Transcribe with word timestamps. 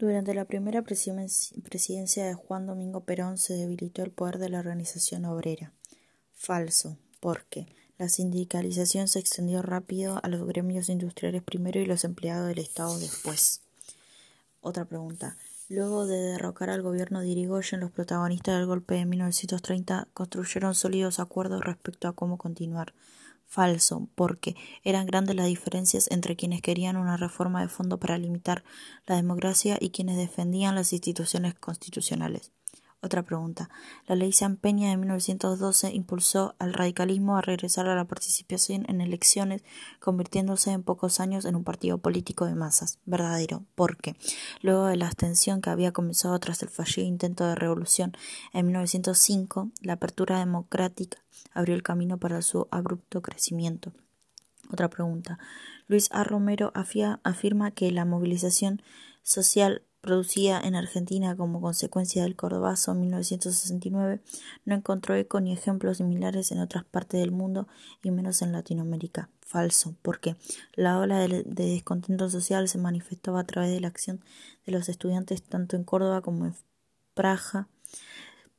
Durante 0.00 0.32
la 0.32 0.46
primera 0.46 0.80
presidencia 0.80 2.24
de 2.24 2.32
Juan 2.32 2.66
Domingo 2.66 3.04
Perón 3.04 3.36
se 3.36 3.52
debilitó 3.52 4.02
el 4.02 4.10
poder 4.10 4.38
de 4.38 4.48
la 4.48 4.58
organización 4.58 5.26
obrera. 5.26 5.74
Falso, 6.32 6.96
porque 7.20 7.66
la 7.98 8.08
sindicalización 8.08 9.08
se 9.08 9.18
extendió 9.18 9.60
rápido 9.60 10.18
a 10.22 10.28
los 10.28 10.46
gremios 10.46 10.88
industriales 10.88 11.42
primero 11.42 11.80
y 11.80 11.84
los 11.84 12.04
empleados 12.04 12.48
del 12.48 12.60
Estado 12.60 12.98
después. 12.98 13.60
Otra 14.62 14.86
pregunta. 14.86 15.36
Luego 15.68 16.06
de 16.06 16.16
derrocar 16.16 16.70
al 16.70 16.80
gobierno 16.80 17.20
de 17.20 17.28
Irigoyen, 17.28 17.80
los 17.80 17.90
protagonistas 17.90 18.56
del 18.56 18.64
golpe 18.64 18.94
de 18.94 19.04
1930 19.04 20.08
construyeron 20.14 20.74
sólidos 20.74 21.20
acuerdos 21.20 21.62
respecto 21.62 22.08
a 22.08 22.14
cómo 22.14 22.38
continuar 22.38 22.94
falso, 23.50 24.08
porque 24.14 24.54
eran 24.84 25.06
grandes 25.06 25.34
las 25.34 25.46
diferencias 25.46 26.08
entre 26.10 26.36
quienes 26.36 26.62
querían 26.62 26.96
una 26.96 27.16
reforma 27.16 27.60
de 27.60 27.68
fondo 27.68 27.98
para 27.98 28.16
limitar 28.16 28.62
la 29.06 29.16
democracia 29.16 29.76
y 29.80 29.90
quienes 29.90 30.16
defendían 30.16 30.76
las 30.76 30.92
instituciones 30.92 31.54
constitucionales. 31.54 32.52
Otra 33.02 33.22
pregunta. 33.22 33.70
La 34.06 34.14
ley 34.14 34.30
San 34.30 34.56
Peña 34.56 34.90
de 34.90 34.98
1912 34.98 35.94
impulsó 35.94 36.54
al 36.58 36.74
radicalismo 36.74 37.38
a 37.38 37.40
regresar 37.40 37.88
a 37.88 37.94
la 37.94 38.04
participación 38.04 38.84
en 38.88 39.00
elecciones, 39.00 39.64
convirtiéndose 40.00 40.72
en 40.72 40.82
pocos 40.82 41.18
años 41.18 41.46
en 41.46 41.56
un 41.56 41.64
partido 41.64 41.96
político 41.96 42.44
de 42.44 42.54
masas. 42.54 42.98
Verdadero. 43.06 43.64
Porque, 43.74 44.16
luego 44.60 44.84
de 44.84 44.96
la 44.96 45.06
abstención 45.06 45.62
que 45.62 45.70
había 45.70 45.92
comenzado 45.92 46.38
tras 46.40 46.62
el 46.62 46.68
fallido 46.68 47.08
intento 47.08 47.46
de 47.46 47.54
revolución 47.54 48.12
en 48.52 48.66
1905, 48.66 49.70
la 49.80 49.94
apertura 49.94 50.38
democrática 50.38 51.24
abrió 51.54 51.74
el 51.74 51.82
camino 51.82 52.18
para 52.18 52.42
su 52.42 52.68
abrupto 52.70 53.22
crecimiento. 53.22 53.92
Otra 54.70 54.90
pregunta. 54.90 55.38
Luis 55.88 56.10
A. 56.12 56.22
Romero 56.22 56.70
afirma 56.74 57.70
que 57.70 57.90
la 57.92 58.04
movilización 58.04 58.82
social 59.22 59.82
producida 60.00 60.60
en 60.60 60.74
Argentina 60.74 61.36
como 61.36 61.60
consecuencia 61.60 62.22
del 62.22 62.36
Cordobazo 62.36 62.94
1969 62.94 64.20
no 64.64 64.74
encontró 64.74 65.14
eco 65.14 65.40
ni 65.40 65.52
ejemplos 65.52 65.98
similares 65.98 66.52
en 66.52 66.60
otras 66.60 66.84
partes 66.84 67.20
del 67.20 67.30
mundo 67.30 67.68
y 68.02 68.10
menos 68.10 68.42
en 68.42 68.52
Latinoamérica. 68.52 69.28
Falso, 69.40 69.96
porque 70.02 70.36
la 70.74 71.00
ola 71.00 71.18
de, 71.18 71.42
descontento 71.44 72.30
social 72.30 72.68
se 72.68 72.78
manifestaba 72.78 73.40
a 73.40 73.46
través 73.46 73.72
de 73.72 73.80
la 73.80 73.88
acción 73.88 74.20
de 74.64 74.70
los 74.70 74.88
estudiantes 74.88 75.42
tanto 75.42 75.74
en 75.74 75.82
Córdoba 75.82 76.22
como 76.22 76.46
en 76.46 76.54
Praja, 77.14 77.68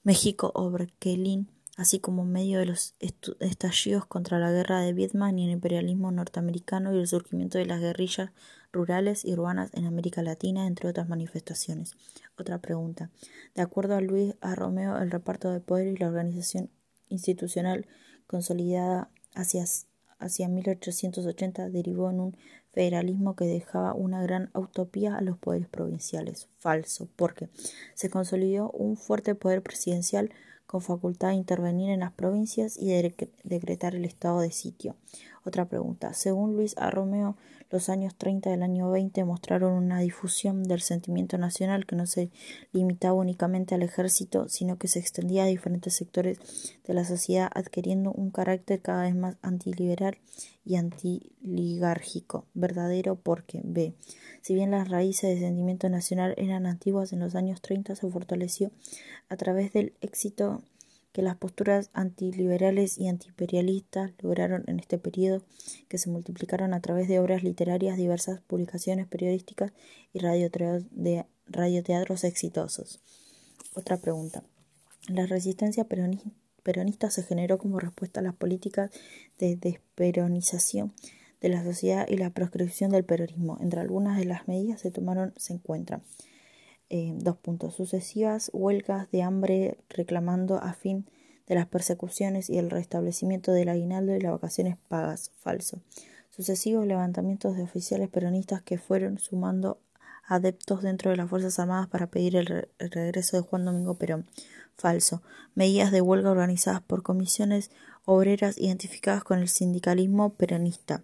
México 0.04 0.52
o 0.54 0.70
Berkeley 0.70 1.46
así 1.82 2.00
como 2.00 2.22
en 2.22 2.32
medio 2.32 2.60
de 2.60 2.68
los 2.68 2.94
estallidos 3.40 4.06
contra 4.06 4.38
la 4.38 4.52
guerra 4.52 4.82
de 4.82 4.94
Vietnam 4.94 5.36
y 5.40 5.46
el 5.46 5.50
imperialismo 5.50 6.12
norteamericano 6.12 6.94
y 6.94 7.00
el 7.00 7.08
surgimiento 7.08 7.58
de 7.58 7.66
las 7.66 7.82
guerrillas 7.82 8.30
rurales 8.72 9.26
y 9.26 9.34
urbanas 9.34 9.72
en 9.74 9.86
América 9.86 10.22
Latina, 10.22 10.68
entre 10.68 10.90
otras 10.90 11.10
manifestaciones. 11.10 11.96
Otra 12.38 12.60
pregunta. 12.60 13.10
De 13.56 13.64
acuerdo 13.64 13.96
a 13.96 14.02
Luis 14.02 14.36
A. 14.42 14.54
Romeo, 14.54 14.96
el 15.00 15.10
reparto 15.10 15.50
de 15.52 15.60
poder 15.60 15.88
y 15.88 15.98
la 15.98 16.10
organización 16.10 16.70
institucional 17.10 17.88
consolidada 18.28 19.10
hacia, 19.34 19.66
hacia 20.20 20.48
1880 20.50 21.70
derivó 21.70 22.12
en 22.12 22.20
un 22.20 22.38
federalismo 22.74 23.36
que 23.36 23.46
dejaba 23.46 23.96
una 23.96 24.22
gran 24.22 24.52
utopía 24.54 25.16
a 25.16 25.22
los 25.22 25.40
poderes 25.40 25.68
provinciales. 25.68 26.48
Falso, 26.60 27.10
porque 27.16 27.50
se 27.96 28.12
consolidó 28.12 28.70
un 28.70 28.98
fuerte 28.98 29.34
poder 29.34 29.64
presidencial 29.64 30.32
con 30.72 30.82
facultad 30.82 31.28
de 31.30 31.34
intervenir 31.34 31.90
en 31.90 32.00
las 32.00 32.14
provincias 32.14 32.78
y 32.78 32.88
de 32.88 33.14
decretar 33.44 33.94
el 33.94 34.06
estado 34.06 34.40
de 34.40 34.52
sitio. 34.52 34.96
Otra 35.44 35.66
pregunta. 35.66 36.14
Según 36.14 36.56
Luis 36.56 36.78
A. 36.78 36.92
Romeo, 36.92 37.36
los 37.72 37.90
años 37.90 38.16
30 38.16 38.50
del 38.50 38.64
año 38.64 38.92
20 38.92 39.24
mostraron 39.24 39.74
una 39.74 40.00
difusión 40.00 40.64
del 40.64 40.82
sentimiento 40.82 41.38
nacional 41.38 41.86
que 41.86 41.96
no 41.96 42.06
se 42.06 42.30
limitaba 42.74 43.14
únicamente 43.14 43.74
al 43.74 43.82
ejército, 43.82 44.50
sino 44.50 44.78
que 44.78 44.88
se 44.88 45.00
extendía 45.00 45.44
a 45.44 45.48
diferentes 45.48 45.96
sectores 45.96 46.38
de 46.86 46.94
la 46.94 47.06
sociedad, 47.06 47.50
adquiriendo 47.56 48.12
un 48.12 48.30
carácter 48.30 48.82
cada 48.82 49.04
vez 49.04 49.16
más 49.16 49.38
antiliberal 49.42 50.18
y 50.64 50.76
antiligárgico. 50.76 52.46
Verdadero 52.54 53.16
porque 53.16 53.62
B. 53.64 53.96
Si 54.42 54.54
bien 54.54 54.72
las 54.72 54.90
raíces 54.90 55.32
del 55.32 55.40
sentimiento 55.40 55.90
nacional 55.90 56.36
eran 56.38 56.66
antiguas 56.66 57.14
en 57.14 57.20
los 57.20 57.36
años 57.36 57.62
30, 57.62 57.96
se 57.96 58.10
fortaleció 58.10 58.72
a 59.30 59.38
través 59.38 59.74
del 59.74 59.94
éxito 60.02 60.62
que 61.12 61.22
las 61.22 61.38
posturas 61.38 61.90
antiliberales 61.94 62.98
y 62.98 63.08
antiimperialistas 63.08 64.12
lograron 64.22 64.64
en 64.68 64.80
este 64.80 64.98
periodo, 64.98 65.44
que 65.90 65.98
se 65.98 66.10
multiplicaron 66.10 66.74
a 66.74 66.82
través 66.82 67.08
de 67.08 67.20
obras 67.20 67.44
literarias, 67.44 67.98
diversas 67.98 68.42
publicaciones 68.42 69.08
periodísticas 69.08 69.74
y 70.14 70.20
radioteatros 70.20 72.24
exitosos. 72.24 73.02
Otra 73.74 73.98
pregunta. 73.98 74.44
La 75.08 75.26
resistencia 75.26 75.86
peronista 76.64 77.10
se 77.10 77.24
generó 77.24 77.58
como 77.58 77.80
respuesta 77.80 78.20
a 78.20 78.24
las 78.24 78.36
políticas 78.36 78.92
de 79.40 79.56
desperonización 79.56 80.94
de 81.42 81.50
la 81.50 81.64
sociedad 81.64 82.08
y 82.08 82.18
la 82.18 82.30
proscripción 82.30 82.92
del 82.92 83.04
peronismo. 83.04 83.58
Entre 83.62 83.82
algunas 83.82 84.18
de 84.18 84.26
las 84.26 84.48
medidas 84.48 84.80
se 84.80 84.92
tomaron 84.92 85.34
se 85.38 85.54
encuentran 85.54 86.04
eh, 86.94 87.14
dos 87.16 87.38
puntos 87.38 87.74
sucesivas 87.74 88.52
huelgas 88.54 89.10
de 89.12 89.24
hambre 89.24 89.78
reclamando 89.88 90.58
a 90.58 90.74
fin 90.74 91.06
de 91.48 91.56
las 91.56 91.66
persecuciones 91.66 92.50
y 92.50 92.58
el 92.58 92.70
restablecimiento 92.70 93.54
del 93.54 93.70
aguinaldo 93.70 94.14
y 94.14 94.20
las 94.20 94.34
vacaciones 94.34 94.76
pagas 94.90 95.32
falso 95.40 95.80
sucesivos 96.30 96.86
levantamientos 96.86 97.56
de 97.56 97.64
oficiales 97.64 98.10
peronistas 98.10 98.62
que 98.62 98.78
fueron 98.78 99.20
sumando 99.20 99.80
adeptos 100.28 100.82
dentro 100.82 101.12
de 101.12 101.16
las 101.18 101.30
Fuerzas 101.30 101.60
Armadas 101.60 101.88
para 101.88 102.08
pedir 102.08 102.36
el, 102.36 102.68
el 102.78 102.92
regreso 102.92 103.38
de 103.38 103.44
Juan 103.44 103.64
Domingo 103.64 103.96
Perón 103.96 104.28
falso 104.76 105.22
medidas 105.56 105.92
de 105.92 106.02
huelga 106.02 106.32
organizadas 106.32 106.82
por 106.82 107.04
comisiones 107.04 107.72
obreras 108.04 108.58
identificadas 108.58 109.24
con 109.24 109.40
el 109.40 109.48
sindicalismo 109.48 110.34
peronista. 110.34 111.04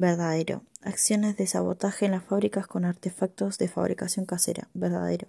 Verdadero. 0.00 0.62
Acciones 0.80 1.36
de 1.36 1.46
sabotaje 1.46 2.06
en 2.06 2.12
las 2.12 2.24
fábricas 2.24 2.66
con 2.66 2.86
artefactos 2.86 3.58
de 3.58 3.68
fabricación 3.68 4.24
casera. 4.24 4.66
Verdadero. 4.72 5.28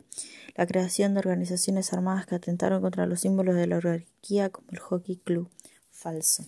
La 0.55 0.65
creación 0.65 1.13
de 1.13 1.19
organizaciones 1.19 1.91
armadas 1.91 2.25
que 2.25 2.35
atentaron 2.35 2.81
contra 2.81 3.05
los 3.05 3.19
símbolos 3.19 3.55
de 3.55 3.67
la 3.67 3.79
oligarquía 3.79 4.49
como 4.49 4.69
el 4.71 4.79
Hockey 4.79 5.17
Club. 5.17 5.49
Falso. 5.91 6.45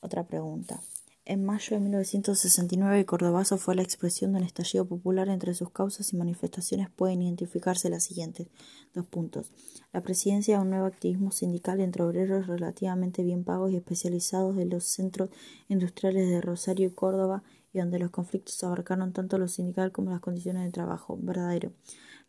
Otra 0.00 0.24
pregunta. 0.24 0.80
En 1.30 1.44
mayo 1.44 1.76
de 1.76 1.80
1969, 1.80 3.04
Cordobazo 3.04 3.58
fue 3.58 3.74
la 3.74 3.82
expresión 3.82 4.32
de 4.32 4.38
un 4.38 4.44
estallido 4.44 4.86
popular. 4.86 5.28
Entre 5.28 5.52
sus 5.52 5.68
causas 5.68 6.10
y 6.14 6.16
manifestaciones 6.16 6.88
pueden 6.88 7.20
identificarse 7.20 7.90
las 7.90 8.04
siguientes. 8.04 8.48
Dos 8.94 9.04
puntos. 9.04 9.52
La 9.92 10.00
presidencia 10.00 10.56
de 10.56 10.62
un 10.62 10.70
nuevo 10.70 10.86
activismo 10.86 11.30
sindical 11.30 11.80
entre 11.80 12.02
obreros 12.02 12.46
relativamente 12.46 13.22
bien 13.22 13.44
pagos 13.44 13.72
y 13.72 13.76
especializados 13.76 14.56
de 14.56 14.64
los 14.64 14.84
centros 14.84 15.28
industriales 15.68 16.30
de 16.30 16.40
Rosario 16.40 16.86
y 16.86 16.92
Córdoba, 16.92 17.42
y 17.74 17.78
donde 17.80 17.98
los 17.98 18.10
conflictos 18.10 18.64
abarcaron 18.64 19.12
tanto 19.12 19.36
lo 19.36 19.48
sindical 19.48 19.92
como 19.92 20.10
las 20.10 20.20
condiciones 20.20 20.64
de 20.64 20.70
trabajo. 20.70 21.18
Verdadero. 21.20 21.72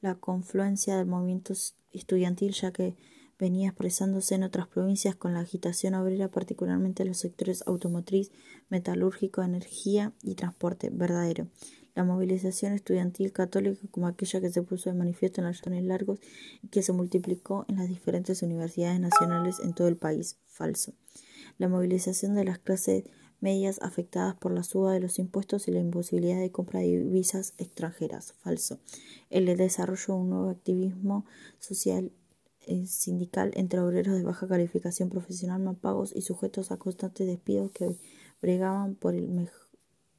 La 0.01 0.15
confluencia 0.15 0.97
del 0.97 1.05
movimiento 1.05 1.53
estudiantil, 1.93 2.51
ya 2.51 2.73
que 2.73 2.97
venía 3.39 3.69
expresándose 3.69 4.35
en 4.35 4.43
otras 4.43 4.67
provincias 4.67 5.15
con 5.15 5.33
la 5.33 5.39
agitación 5.39 5.95
obrera, 5.95 6.29
particularmente 6.29 7.03
en 7.03 7.09
los 7.09 7.17
sectores 7.17 7.63
automotriz, 7.65 8.31
metalúrgico, 8.69 9.41
energía 9.41 10.13
y 10.21 10.35
transporte 10.35 10.89
verdadero. 10.91 11.47
La 11.95 12.03
movilización 12.03 12.73
estudiantil 12.73 13.31
católica 13.31 13.81
como 13.91 14.07
aquella 14.07 14.41
que 14.41 14.51
se 14.51 14.61
puso 14.61 14.89
de 14.89 14.97
manifiesto 14.97 15.41
en 15.41 15.47
los 15.47 15.65
años 15.65 15.83
largos 15.83 16.19
y 16.61 16.67
que 16.67 16.83
se 16.83 16.93
multiplicó 16.93 17.65
en 17.67 17.77
las 17.77 17.87
diferentes 17.87 18.43
universidades 18.43 18.99
nacionales 18.99 19.59
en 19.63 19.73
todo 19.73 19.87
el 19.87 19.97
país 19.97 20.37
falso. 20.45 20.93
La 21.57 21.67
movilización 21.67 22.35
de 22.35 22.45
las 22.45 22.59
clases 22.59 23.05
medias 23.41 23.79
afectadas 23.81 24.35
por 24.35 24.51
la 24.51 24.63
suba 24.63 24.93
de 24.93 24.99
los 24.99 25.17
impuestos 25.17 25.67
y 25.67 25.71
la 25.71 25.79
imposibilidad 25.79 26.39
de 26.39 26.51
compra 26.51 26.81
de 26.81 26.87
divisas 26.87 27.53
extranjeras 27.57 28.33
falso. 28.33 28.79
El 29.29 29.45
desarrollo 29.57 30.13
de 30.13 30.19
un 30.19 30.29
nuevo 30.29 30.49
activismo 30.49 31.25
social 31.59 32.11
sindical 32.87 33.51
entre 33.55 33.79
obreros 33.79 34.15
de 34.15 34.23
baja 34.23 34.47
calificación 34.47 35.09
profesional 35.09 35.61
mal 35.61 35.75
pagos 35.75 36.13
y 36.15 36.21
sujetos 36.21 36.71
a 36.71 36.77
constantes 36.77 37.27
despidos 37.27 37.71
que 37.71 37.97
bregaban 38.41 38.95
por, 38.95 39.15
el 39.15 39.49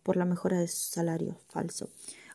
por 0.03 0.17
la 0.17 0.25
mejora 0.25 0.59
de 0.59 0.69
sus 0.69 0.91
salarios. 0.91 1.37
Falso. 1.49 1.89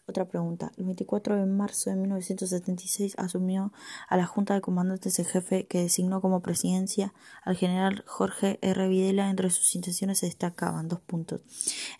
Otra 0.07 0.25
pregunta. 0.25 0.71
El 0.77 0.85
24 0.85 1.35
de 1.35 1.47
marzo 1.47 1.89
de 1.89 1.95
1976 1.95 3.15
asumió 3.17 3.73
a 4.07 4.17
la 4.17 4.27
Junta 4.27 4.53
de 4.53 4.61
Comandantes 4.61 5.17
el 5.17 5.25
jefe 5.25 5.65
que 5.65 5.81
designó 5.81 6.21
como 6.21 6.41
presidencia 6.41 7.11
al 7.43 7.55
general 7.55 8.03
Jorge 8.05 8.59
R. 8.61 8.87
Videla. 8.87 9.31
Entre 9.31 9.49
sus 9.49 9.73
intenciones 9.73 10.19
se 10.19 10.27
destacaban 10.27 10.87
dos 10.87 10.99
puntos. 10.99 11.41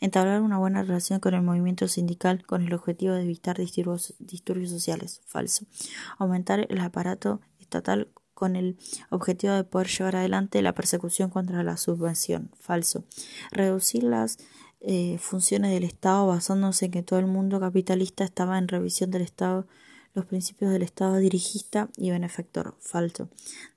Entablar 0.01 0.41
una 0.41 0.59
buena 0.59 0.83
relación 0.83 1.19
con 1.19 1.33
el 1.33 1.41
movimiento 1.41 1.87
sindical 1.87 2.45
con 2.45 2.61
el 2.61 2.73
objetivo 2.73 3.15
de 3.15 3.23
evitar 3.23 3.57
disturbios 3.57 4.69
sociales. 4.69 5.21
Falso. 5.25 5.65
Aumentar 6.19 6.67
el 6.69 6.79
aparato 6.81 7.41
estatal 7.65 8.09
con 8.33 8.55
el 8.55 8.77
objetivo 9.09 9.53
de 9.53 9.63
poder 9.63 9.87
llevar 9.87 10.17
adelante 10.17 10.61
la 10.61 10.73
persecución 10.73 11.29
contra 11.29 11.63
la 11.63 11.77
subvención. 11.77 12.51
Falso. 12.59 13.05
Reducir 13.51 14.03
las 14.03 14.37
eh, 14.81 15.17
funciones 15.19 15.71
del 15.71 15.83
Estado 15.83 16.27
basándose 16.27 16.85
en 16.85 16.91
que 16.91 17.03
todo 17.03 17.19
el 17.19 17.27
mundo 17.27 17.59
capitalista 17.59 18.23
estaba 18.23 18.57
en 18.57 18.67
revisión 18.67 19.09
del 19.11 19.23
Estado, 19.23 19.67
los 20.13 20.25
principios 20.25 20.71
del 20.71 20.83
Estado 20.83 21.15
dirigista 21.17 21.89
y 21.97 22.11
benefactor. 22.11 22.75
Falso. 22.79 23.29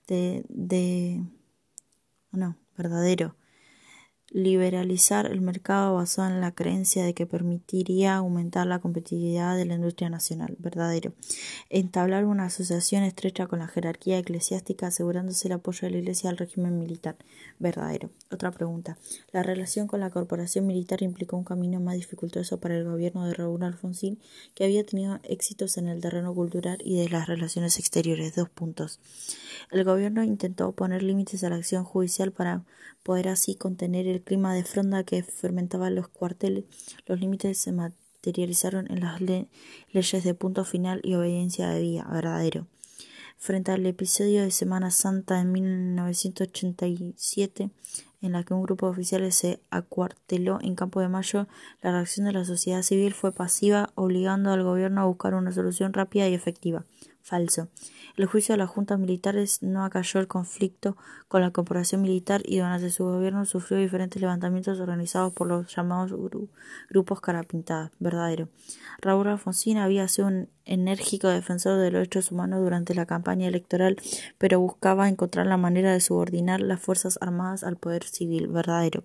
De, 0.06 0.44
de, 0.48 1.22
no, 2.32 2.56
verdadero 2.76 3.34
liberalizar 4.30 5.26
el 5.26 5.40
mercado 5.40 5.94
basado 5.94 6.28
en 6.28 6.40
la 6.40 6.52
creencia 6.52 7.04
de 7.04 7.14
que 7.14 7.26
permitiría 7.26 8.16
aumentar 8.16 8.66
la 8.66 8.78
competitividad 8.78 9.56
de 9.56 9.64
la 9.64 9.74
industria 9.74 10.10
nacional, 10.10 10.56
verdadero. 10.58 11.14
Entablar 11.70 12.26
una 12.26 12.44
asociación 12.44 13.04
estrecha 13.04 13.46
con 13.46 13.60
la 13.60 13.68
jerarquía 13.68 14.18
eclesiástica 14.18 14.88
asegurándose 14.88 15.48
el 15.48 15.52
apoyo 15.52 15.80
de 15.82 15.92
la 15.92 15.98
Iglesia 15.98 16.28
al 16.28 16.36
régimen 16.36 16.78
militar, 16.78 17.16
verdadero. 17.58 18.10
Otra 18.30 18.50
pregunta. 18.50 18.98
La 19.32 19.42
relación 19.42 19.86
con 19.86 20.00
la 20.00 20.10
corporación 20.10 20.66
militar 20.66 21.02
implicó 21.02 21.36
un 21.36 21.44
camino 21.44 21.80
más 21.80 21.94
dificultoso 21.94 22.60
para 22.60 22.76
el 22.76 22.84
gobierno 22.84 23.26
de 23.26 23.34
Raúl 23.34 23.62
Alfonsín, 23.62 24.18
que 24.54 24.64
había 24.64 24.84
tenido 24.84 25.20
éxitos 25.22 25.78
en 25.78 25.88
el 25.88 26.00
terreno 26.00 26.34
cultural 26.34 26.78
y 26.84 26.98
de 26.98 27.08
las 27.08 27.26
relaciones 27.28 27.78
exteriores. 27.78 28.34
Dos 28.34 28.50
puntos. 28.50 29.00
El 29.70 29.84
gobierno 29.84 30.22
intentó 30.22 30.72
poner 30.72 31.02
límites 31.02 31.44
a 31.44 31.50
la 31.50 31.56
acción 31.56 31.84
judicial 31.84 32.32
para 32.32 32.64
poder 33.02 33.28
así 33.28 33.54
contener 33.54 34.06
el 34.06 34.17
clima 34.22 34.54
de 34.54 34.64
fronda 34.64 35.04
que 35.04 35.22
fermentaba 35.22 35.90
los 35.90 36.08
cuarteles. 36.08 36.64
Los 37.06 37.20
límites 37.20 37.58
se 37.58 37.72
materializaron 37.72 38.90
en 38.90 39.00
las 39.00 39.20
leyes 39.20 40.24
de 40.24 40.34
punto 40.34 40.64
final 40.64 41.00
y 41.04 41.14
obediencia 41.14 41.68
de 41.68 41.80
vía 41.80 42.04
verdadero. 42.10 42.66
Frente 43.36 43.70
al 43.70 43.86
episodio 43.86 44.42
de 44.42 44.50
Semana 44.50 44.90
Santa 44.90 45.38
de 45.38 45.44
1987, 45.44 47.70
en 48.20 48.32
la 48.32 48.42
que 48.42 48.52
un 48.52 48.62
grupo 48.62 48.86
de 48.86 48.92
oficiales 48.92 49.36
se 49.36 49.60
acuarteló 49.70 50.58
en 50.60 50.74
Campo 50.74 51.00
de 51.00 51.08
Mayo, 51.08 51.46
la 51.80 51.92
reacción 51.92 52.26
de 52.26 52.32
la 52.32 52.44
sociedad 52.44 52.82
civil 52.82 53.14
fue 53.14 53.30
pasiva, 53.30 53.92
obligando 53.94 54.50
al 54.50 54.64
gobierno 54.64 55.02
a 55.02 55.06
buscar 55.06 55.34
una 55.34 55.52
solución 55.52 55.92
rápida 55.92 56.28
y 56.28 56.34
efectiva. 56.34 56.84
Falso. 57.22 57.68
El 58.16 58.26
juicio 58.26 58.54
de 58.54 58.58
las 58.58 58.70
juntas 58.70 58.98
militares 58.98 59.62
no 59.62 59.84
acalló 59.84 60.20
el 60.20 60.28
conflicto 60.28 60.96
con 61.28 61.42
la 61.42 61.50
corporación 61.50 62.02
militar 62.02 62.42
y 62.44 62.58
durante 62.58 62.90
su 62.90 63.04
gobierno 63.04 63.44
sufrió 63.44 63.78
diferentes 63.78 64.20
levantamientos 64.20 64.80
organizados 64.80 65.32
por 65.32 65.46
los 65.46 65.74
llamados 65.74 66.12
grupos 66.88 67.20
carapintadas. 67.20 67.90
Verdadero. 67.98 68.48
Raúl 69.00 69.28
Alfonsín 69.28 69.78
había 69.78 70.08
sido 70.08 70.28
un 70.28 70.48
enérgico 70.64 71.28
defensor 71.28 71.78
de 71.78 71.90
los 71.90 72.00
derechos 72.00 72.30
humanos 72.30 72.60
durante 72.60 72.94
la 72.94 73.06
campaña 73.06 73.48
electoral, 73.48 73.96
pero 74.36 74.60
buscaba 74.60 75.08
encontrar 75.08 75.46
la 75.46 75.56
manera 75.56 75.92
de 75.92 76.00
subordinar 76.00 76.60
las 76.60 76.80
Fuerzas 76.80 77.18
Armadas 77.20 77.64
al 77.64 77.76
poder 77.76 78.04
civil. 78.04 78.48
Verdadero. 78.48 79.04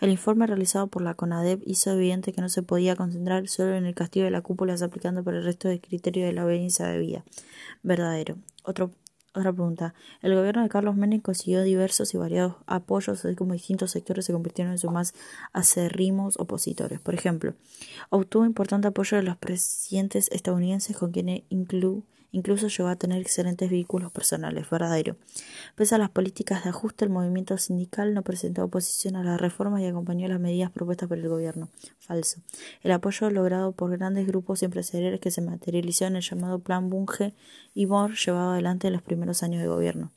El 0.00 0.10
informe 0.10 0.46
realizado 0.46 0.86
por 0.86 1.02
la 1.02 1.14
CONADEP 1.14 1.62
hizo 1.66 1.90
evidente 1.90 2.32
que 2.32 2.40
no 2.40 2.48
se 2.48 2.62
podía 2.62 2.96
concentrar 2.96 3.48
solo 3.48 3.74
en 3.74 3.86
el 3.86 3.94
castigo 3.94 4.24
de 4.24 4.30
la 4.30 4.40
cúpula 4.40 4.72
aplicando 4.80 5.22
por 5.22 5.34
el 5.34 5.44
resto 5.44 5.68
del 5.68 5.80
criterio 5.80 6.24
de 6.24 6.32
la 6.32 6.44
obediencia 6.44 6.86
de 6.86 6.98
verdadero. 7.82 8.36
otra 8.64 8.90
pregunta. 9.52 9.94
El 10.20 10.34
gobierno 10.34 10.62
de 10.62 10.68
Carlos 10.68 10.94
Menem 10.94 11.20
consiguió 11.20 11.62
diversos 11.62 12.12
y 12.14 12.18
variados 12.18 12.56
apoyos, 12.66 13.24
así 13.24 13.34
como 13.34 13.54
distintos 13.54 13.90
sectores 13.90 14.26
se 14.26 14.32
convirtieron 14.32 14.72
en 14.72 14.78
sus 14.78 14.92
más 14.92 15.14
acerrimos 15.52 16.38
opositores. 16.38 17.00
Por 17.00 17.14
ejemplo, 17.14 17.54
obtuvo 18.10 18.44
importante 18.44 18.88
apoyo 18.88 19.16
de 19.16 19.22
los 19.22 19.36
presidentes 19.36 20.28
estadounidenses 20.32 20.96
con 20.96 21.12
quienes 21.12 21.42
incluye 21.48 22.02
Incluso 22.32 22.68
llegó 22.68 22.88
a 22.88 22.96
tener 22.96 23.20
excelentes 23.20 23.70
vehículos 23.70 24.10
personales, 24.10 24.68
verdadero. 24.68 25.16
Pese 25.76 25.94
a 25.94 25.98
las 25.98 26.08
políticas 26.08 26.64
de 26.64 26.70
ajuste, 26.70 27.04
el 27.04 27.10
movimiento 27.10 27.56
sindical 27.58 28.14
no 28.14 28.22
presentó 28.22 28.64
oposición 28.64 29.16
a 29.16 29.22
las 29.22 29.38
reformas 29.38 29.82
y 29.82 29.86
acompañó 29.86 30.26
las 30.28 30.40
medidas 30.40 30.70
propuestas 30.70 31.10
por 31.10 31.18
el 31.18 31.28
gobierno. 31.28 31.68
Falso. 31.98 32.40
El 32.82 32.92
apoyo 32.92 33.28
logrado 33.30 33.72
por 33.72 33.90
grandes 33.90 34.26
grupos 34.26 34.62
empresariales 34.62 35.20
que 35.20 35.30
se 35.30 35.42
materializó 35.42 36.06
en 36.06 36.16
el 36.16 36.22
llamado 36.22 36.58
Plan 36.58 36.88
Bunge 36.88 37.34
y 37.74 37.84
Moore 37.84 38.14
llevado 38.14 38.52
adelante 38.52 38.86
en 38.86 38.94
los 38.94 39.02
primeros 39.02 39.42
años 39.42 39.60
de 39.60 39.68
gobierno. 39.68 40.10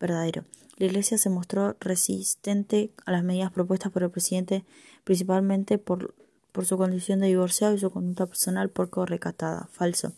Verdadero. 0.00 0.44
La 0.76 0.86
Iglesia 0.86 1.18
se 1.18 1.30
mostró 1.30 1.76
resistente 1.78 2.90
a 3.04 3.12
las 3.12 3.22
medidas 3.22 3.52
propuestas 3.52 3.92
por 3.92 4.02
el 4.02 4.10
presidente, 4.10 4.64
principalmente 5.04 5.78
por, 5.78 6.14
por 6.52 6.64
su 6.64 6.78
condición 6.78 7.20
de 7.20 7.26
divorciado 7.26 7.74
y 7.74 7.78
su 7.78 7.90
conducta 7.90 8.26
personal 8.26 8.70
poco 8.70 9.04
recatada. 9.06 9.68
Falso. 9.70 10.14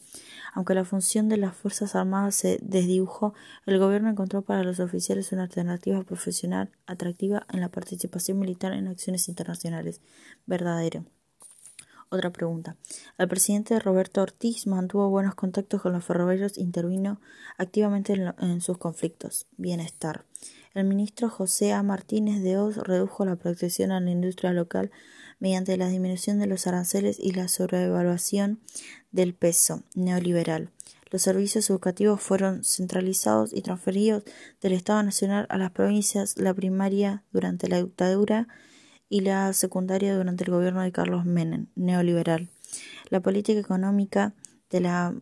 Aunque 0.53 0.75
la 0.75 0.85
función 0.85 1.29
de 1.29 1.39
las 1.39 1.57
Fuerzas 1.57 1.95
Armadas 1.97 2.35
se 2.35 2.59
desdibujó, 2.61 3.35
el 3.65 3.79
gobierno 3.79 4.11
encontró 4.11 4.43
para 4.43 4.63
los 4.63 4.81
oficiales 4.81 5.33
una 5.33 5.45
alternativa 5.45 6.03
profesional 6.05 6.71
atractiva 6.87 7.47
en 7.51 7.61
la 7.61 7.71
participación 7.71 8.39
militar 8.39 8.75
en 8.75 8.87
acciones 8.87 9.29
internacionales. 9.29 10.03
Verdadero. 10.47 11.07
Otra 12.11 12.29
pregunta. 12.29 12.77
El 13.17 13.27
presidente 13.27 13.81
Roberto 13.81 14.21
Ortiz 14.21 14.67
mantuvo 14.67 15.09
buenos 15.09 15.35
contactos 15.35 15.81
con 15.81 15.95
los 15.95 16.05
ferroviarios 16.05 16.59
e 16.59 16.61
intervino 16.61 17.23
activamente 17.57 18.13
en, 18.13 18.61
sus 18.61 18.77
conflictos. 18.77 19.47
Bienestar. 19.57 20.27
El 20.75 20.85
ministro 20.85 21.31
José 21.31 21.73
A. 21.73 21.83
Martínez 21.83 22.43
de 22.43 22.59
Oz 22.59 22.77
redujo 22.77 23.25
la 23.25 23.37
protección 23.37 23.93
a 23.93 24.01
la 24.01 24.11
industria 24.11 24.53
local 24.53 24.91
mediante 25.43 25.77
la 25.77 25.89
disminución 25.89 26.39
de 26.39 26.47
los 26.47 26.69
aranceles 26.69 27.19
y 27.19 27.33
la 27.33 27.49
sobrevaluación 27.49 28.61
del 29.11 29.35
peso 29.35 29.83
neoliberal. 29.97 30.71
Los 31.11 31.23
servicios 31.23 31.69
educativos 31.69 32.21
fueron 32.21 32.63
centralizados 32.63 33.53
y 33.53 33.61
transferidos 33.61 34.23
del 34.61 34.73
Estado 34.73 35.03
Nacional 35.03 35.47
a 35.49 35.59
las 35.59 35.73
provincias, 35.73 36.39
la 36.39 36.55
primaria 36.55 37.25
durante 37.33 37.67
la 37.67 37.83
dictadura 37.83 38.47
y 39.09 39.23
la 39.23 39.53
secundaria 39.53 40.17
durante 40.17 40.45
el 40.45 40.53
gobierno 40.53 40.81
de 40.81 40.93
Carlos 40.93 41.25
Menem, 41.25 41.67
neoliberal. 41.75 42.49
La 43.11 43.19
política 43.19 43.59
económica 43.59 44.35
de 44.71 44.79
la, 44.79 45.13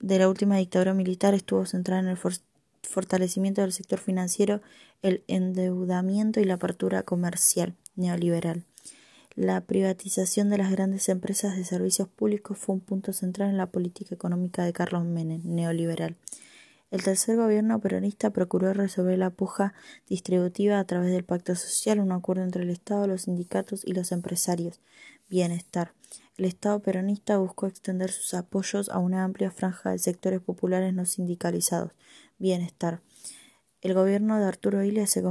de 0.00 0.18
la 0.18 0.30
última 0.30 0.56
dictadura 0.56 0.94
militar 0.94 1.34
estuvo 1.34 1.66
centrada 1.66 2.00
en 2.00 2.08
el 2.08 2.18
fortalecimiento 2.82 3.60
del 3.60 3.74
sector 3.74 3.98
financiero, 3.98 4.62
el 5.02 5.22
endeudamiento 5.28 6.40
y 6.40 6.44
la 6.44 6.54
apertura 6.54 7.02
comercial 7.02 7.76
neoliberal. 7.94 8.64
La 9.40 9.62
privatización 9.62 10.50
de 10.50 10.58
las 10.58 10.70
grandes 10.70 11.08
empresas 11.08 11.56
de 11.56 11.64
servicios 11.64 12.06
públicos 12.08 12.58
fue 12.58 12.74
un 12.74 12.82
punto 12.82 13.14
central 13.14 13.48
en 13.48 13.56
la 13.56 13.70
política 13.70 14.14
económica 14.14 14.66
de 14.66 14.74
Carlos 14.74 15.06
Menem, 15.06 15.40
neoliberal. 15.42 16.18
El 16.90 17.02
tercer 17.02 17.38
gobierno 17.38 17.80
peronista 17.80 18.28
procuró 18.34 18.74
resolver 18.74 19.18
la 19.18 19.30
puja 19.30 19.72
distributiva 20.06 20.78
a 20.78 20.84
través 20.84 21.10
del 21.10 21.24
pacto 21.24 21.54
social, 21.54 22.00
un 22.00 22.12
acuerdo 22.12 22.42
entre 22.42 22.64
el 22.64 22.68
Estado, 22.68 23.06
los 23.06 23.22
sindicatos 23.22 23.82
y 23.82 23.94
los 23.94 24.12
empresarios. 24.12 24.78
Bienestar. 25.30 25.94
El 26.36 26.44
Estado 26.44 26.78
peronista 26.80 27.38
buscó 27.38 27.66
extender 27.66 28.10
sus 28.10 28.34
apoyos 28.34 28.90
a 28.90 28.98
una 28.98 29.24
amplia 29.24 29.50
franja 29.50 29.88
de 29.88 29.98
sectores 29.98 30.42
populares 30.42 30.92
no 30.92 31.06
sindicalizados. 31.06 31.92
Bienestar. 32.38 33.00
El 33.80 33.94
gobierno 33.94 34.38
de 34.38 34.44
Arturo 34.44 34.84
Illia 34.84 35.06
se, 35.06 35.22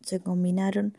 se 0.00 0.20
combinaron 0.20 0.96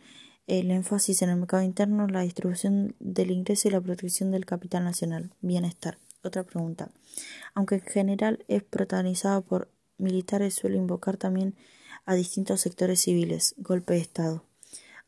el 0.49 0.71
énfasis 0.71 1.21
en 1.21 1.29
el 1.29 1.37
mercado 1.37 1.61
interno, 1.61 2.07
la 2.07 2.21
distribución 2.21 2.95
del 2.99 3.29
ingreso 3.29 3.67
y 3.67 3.71
la 3.71 3.81
protección 3.81 4.31
del 4.31 4.47
capital 4.47 4.83
nacional. 4.83 5.31
Bienestar. 5.41 5.99
Otra 6.23 6.43
pregunta. 6.43 6.89
Aunque 7.53 7.75
en 7.75 7.81
general 7.81 8.45
es 8.47 8.63
protagonizado 8.63 9.43
por 9.43 9.69
militares, 9.99 10.55
suele 10.55 10.77
invocar 10.77 11.17
también 11.17 11.55
a 12.05 12.15
distintos 12.15 12.61
sectores 12.61 12.99
civiles. 12.99 13.53
Golpe 13.57 13.93
de 13.93 13.99
Estado. 13.99 14.43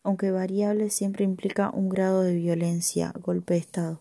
Aunque 0.03 0.29
variable, 0.29 0.91
siempre 0.91 1.24
implica 1.24 1.71
un 1.71 1.89
grado 1.89 2.21
de 2.21 2.36
violencia. 2.36 3.12
Golpe 3.19 3.55
de 3.55 3.62
Estado. 3.62 4.00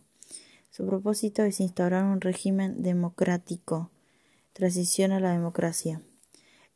Su 0.71 0.87
propósito 0.87 1.43
es 1.43 1.61
instaurar 1.61 2.05
un 2.05 2.21
régimen 2.21 2.83
democrático. 2.83 3.91
Transición 4.53 5.13
a 5.13 5.21
la 5.21 5.33
democracia. 5.33 6.03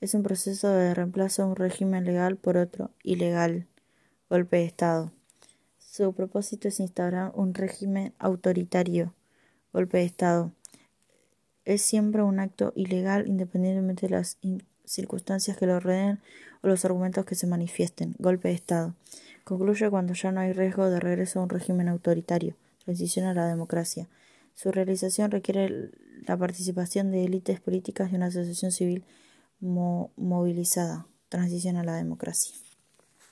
Es 0.00 0.14
un 0.14 0.22
proceso 0.22 0.68
de 0.70 0.94
reemplazo 0.94 1.42
de 1.42 1.48
un 1.48 1.56
régimen 1.56 2.04
legal 2.04 2.36
por 2.36 2.56
otro 2.56 2.90
ilegal 3.02 3.66
golpe 4.28 4.56
de 4.56 4.64
Estado. 4.64 5.12
Su 5.78 6.12
propósito 6.12 6.68
es 6.68 6.80
instaurar 6.80 7.32
un 7.34 7.54
régimen 7.54 8.14
autoritario, 8.18 9.14
golpe 9.72 9.98
de 9.98 10.04
Estado. 10.04 10.52
Es 11.64 11.82
siempre 11.82 12.22
un 12.22 12.40
acto 12.40 12.72
ilegal 12.74 13.28
independientemente 13.28 14.06
de 14.06 14.14
las 14.16 14.38
circunstancias 14.84 15.56
que 15.56 15.66
lo 15.66 15.78
rodeen 15.80 16.20
o 16.62 16.68
los 16.68 16.84
argumentos 16.84 17.24
que 17.24 17.34
se 17.34 17.46
manifiesten, 17.46 18.16
golpe 18.18 18.48
de 18.48 18.54
Estado. 18.54 18.94
Concluye 19.44 19.90
cuando 19.90 20.14
ya 20.14 20.32
no 20.32 20.40
hay 20.40 20.52
riesgo 20.52 20.88
de 20.88 21.00
regreso 21.00 21.38
a 21.38 21.42
un 21.42 21.50
régimen 21.50 21.88
autoritario, 21.88 22.54
transición 22.84 23.26
a 23.26 23.34
la 23.34 23.46
democracia. 23.46 24.08
Su 24.54 24.72
realización 24.72 25.30
requiere 25.30 25.90
la 26.26 26.36
participación 26.36 27.10
de 27.10 27.24
élites 27.24 27.60
políticas 27.60 28.10
y 28.10 28.16
una 28.16 28.26
asociación 28.26 28.72
civil 28.72 29.04
movilizada, 29.60 31.06
transición 31.28 31.76
a 31.76 31.84
la 31.84 31.96
democracia. 31.96 32.54